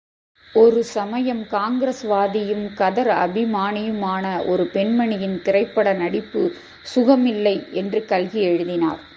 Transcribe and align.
ஒரு 0.53 0.83
சமயம் 0.83 1.43
காங்கிரஸ்வாதியும் 1.51 2.65
கதர் 2.73 3.11
அபிமானியுமான 3.23 4.25
ஒரு 4.45 4.63
பெண்மணியின் 4.73 5.41
திரைப்பட 5.41 5.93
நடிப்பு 5.93 6.43
சுகமில்லை 6.95 7.55
என்று 7.71 8.05
கல்கி 8.05 8.41
எழுதினார். 8.41 9.01